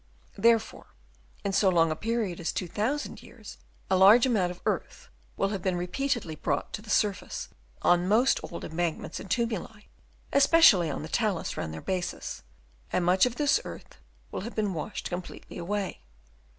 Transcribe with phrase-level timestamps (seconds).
[0.35, 0.87] Therefore
[1.43, 5.61] in so long a period as 2000 years, a large amount of earth will have
[5.61, 7.49] been repeatedly brought to the surface
[7.83, 9.89] on most old embankments and tumuli,
[10.33, 12.41] especially on the talus round their bases,
[12.91, 13.97] and much of this earth
[14.31, 16.01] will have been washed completely away.